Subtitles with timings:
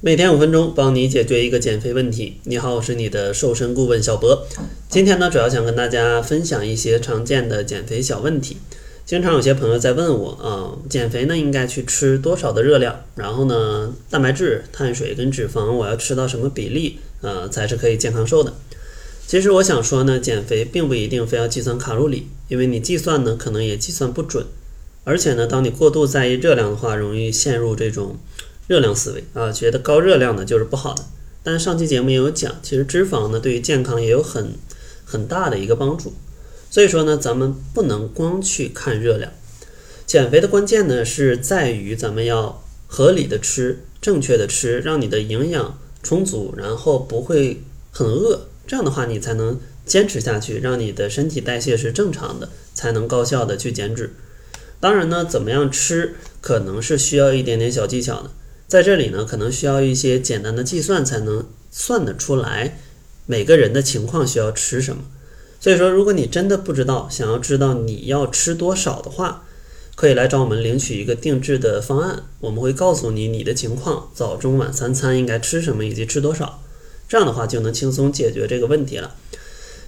[0.00, 2.36] 每天五分钟，帮你解决一个减肥问题。
[2.44, 4.46] 你好，我是你的瘦身顾问小博。
[4.88, 8.58] 今天呢，主要想跟大家分享一些常见的减肥小问题。
[9.04, 13.06] 经常有些朋友在问我啊，减肥呢应该去吃多少的热量？
[13.16, 18.54] 然后呢，蛋白质、碳水跟脂肪我要吃到什么比例，呃，才是可以健康瘦的？
[19.26, 24.46] 其实我想说呢，减肥并不一定非要计算卡路里，因为你计算呢，可能也计算不准。
[25.02, 28.16] 而且呢，当你过度在意热量的话，容易陷入这种。
[28.68, 31.04] 热量思维啊，觉得高热量的就是不好的。
[31.42, 34.52] 但是上期节目也有讲，其实脂肪呢对于健康也有很
[35.04, 36.12] 很大的一个帮助。
[36.70, 39.32] 所以说呢，咱们不能光去看热量。
[40.06, 48.48] 减肥的关键呢是在于咱们要合理的吃，正确的吃，让你的营养充足，然后不会很饿。
[48.66, 54.12] 这样的话，你才能坚持下去，让你的身体代谢是正常的，才能高效的去减脂。
[54.78, 58.30] 当然呢，怎么样吃可能是需要一点点小技巧的。
[58.68, 62.78] 在这里呢，可能需要一些简单的计算才能算得出来
[63.24, 65.04] 每个人的情况需要吃什么。
[65.58, 69.44] 所以说，如果你真的不知道，想要知道你要吃多少的话，
[69.96, 72.24] 可以来找我们领取一个定制的方案。
[72.40, 76.62] 我们会告诉你你的情况，早中晚三餐应该吃什么以及吃多少，
[77.08, 79.14] 这样的话就能轻松解决这个问题了。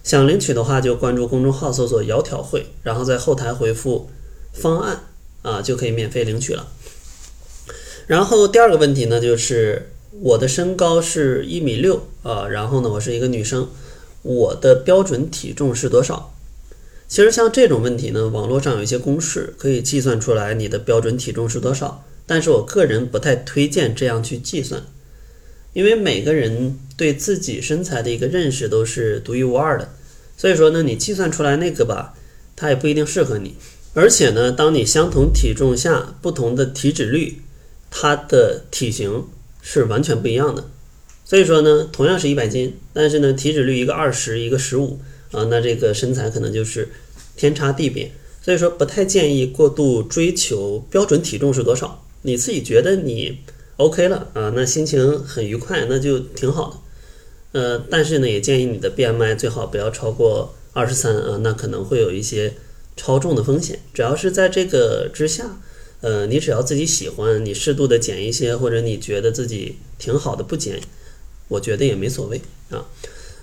[0.03, 4.09] 想领取的话，就关注公众号搜索“窈窕会”，然后在后台回复
[4.55, 5.05] “方案”
[5.43, 6.67] 啊，就可以免费领取了。
[8.11, 9.89] 然后第二个问题呢，就是
[10.21, 13.69] 我的身高是一米六啊，然后呢，我是一个女生，
[14.23, 16.35] 我的标准体重是多少？
[17.07, 24.83] 其实像这种问题呢，网络上有一些公式可以计算出来你的标准体重是多少，但是我个人不太推荐这样去计算，
[25.73, 29.89] 因为每个人对自己身材的一个认识都是独一无二的，
[30.37, 32.15] 所以说呢，你计算出来那个吧，
[32.57, 33.55] 它也不一定适合你，
[33.95, 37.43] 而且呢，当你相同体重下不同的体脂率。
[37.91, 39.27] 它的体型
[39.61, 40.65] 是完全不一样的，
[41.25, 45.01] 所以说呢，同样是一百斤，但是呢，体脂率一个二十，一个十五
[45.33, 46.89] 啊，那这个身材可能就是
[47.37, 48.13] 天差地别。
[48.41, 53.39] 所以说，不太建议过度追求标准体重是多少，你自己觉得你
[53.77, 56.71] OK 了啊，那心情很愉快，那就挺好
[57.53, 57.61] 的。
[57.61, 62.55] 呃，但是呢，也建议你的 BMI 最好不要超过二十三啊，那可能会有一些
[62.97, 63.81] 超重的风险。
[63.93, 65.59] 只要是在这个之下。
[66.01, 70.81] 呃，你只要自己喜欢，你适度的减一些，或者你觉得自己挺好的不减，
[71.49, 72.41] 我觉得也没所谓
[72.71, 72.87] 啊。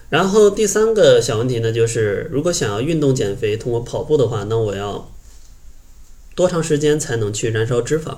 [0.09, 5.11] 然后第三个小问题呢，就是如果想要运动减肥，通过跑步的话，那我要
[6.33, 8.17] 多长时间才能去燃烧脂肪？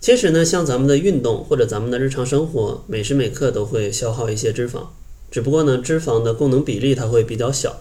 [0.00, 4.88] 其实呢，像咱们的运动或者咱们的日常生活，每时每刻都会消耗一些脂肪，
[5.30, 7.80] 只不过呢，脂肪的功能比例它会比较小，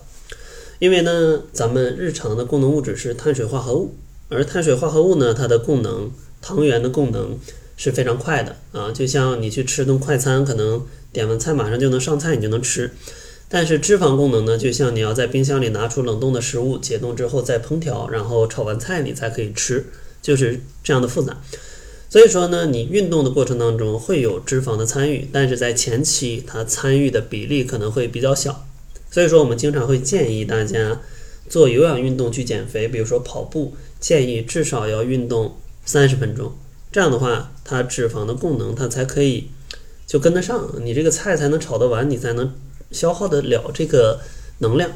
[0.80, 3.96] 因为呢，咱们日常的功能物质是碳水化合物。
[4.34, 6.12] 而碳水化合物呢，它的供能，
[6.42, 7.38] 糖原的供能
[7.78, 12.92] 是非常快的啊，就像你去吃顿快餐，可能点完菜马上就能上菜，你就能吃。
[13.50, 19.86] 但是脂肪功能呢，就像你要在冰箱里拿出冷冻的食物，解冻之后再烹调，然后炒完菜你才可以吃，
[20.22, 21.38] 就是这样的复杂。
[22.10, 28.66] 所以说呢，你运动的过程当中会有脂肪的参与，但是在前期它参与的比例可能会比较小。
[29.12, 31.02] 所以说我们经常会建议大家
[31.48, 33.76] 做有氧运动去减肥，比如说跑步。
[34.04, 35.56] 建议至少要运动
[35.86, 36.52] 三十分钟，
[36.92, 39.48] 这样的话，它脂肪的供能它才可以
[40.06, 42.54] 就跟得上，你这个菜才能炒得完，你才能
[42.92, 44.20] 消耗得了这个
[44.58, 44.92] 能量。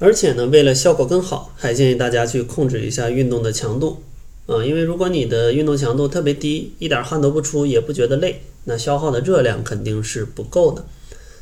[0.00, 4.02] 而且呢，为了效果更好，还建议大家去控制一下运动的强度
[4.46, 10.84] 啊，因为如果你的运动强度特别低，一点汗都不出，也不觉得累，那消耗的热量肯定是不够的。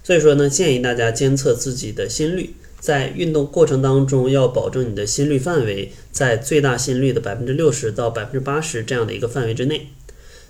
[0.04, 2.54] 所以说呢，建议大家监测自己的心率。
[2.82, 9.86] 在运动过程当中，要保证你的心率范围在最大心率的百分之六十到百分之八十这样的一个范围之内。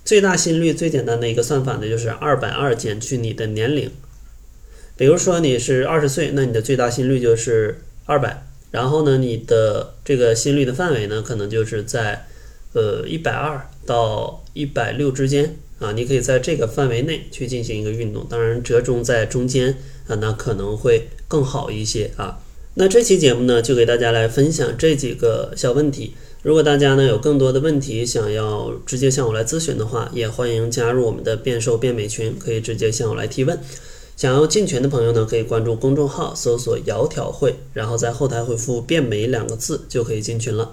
[0.02, 3.90] 最大心率最简单的一个算法呢，就是二百二减去你的年龄。
[4.96, 8.46] 比如说你是二十岁，那你的最大心率就是二百。
[8.70, 12.24] 然后呢，你的这个心率的范围呢，可能就是在
[12.72, 15.92] 呃一百二到一百六之间啊。
[15.92, 19.76] 你可以在这个范围内去进行一个运动，当然折中在中间
[20.06, 21.08] 啊，那可能会。
[21.32, 22.40] 更好一些啊！
[22.74, 26.12] 那这期节目呢，就给大家来分享这几个小问题。
[26.42, 33.58] 如果大家呢有更多的问题想要直接向我来咨询的话，也欢迎加入我们的变瘦变美群，可以直接向我来提问。
[34.14, 40.72] 想要进群的朋友呢，可以关注公众号，搜索“窈窕会”，然后在后台回复“变美”两个字，就可以进群了。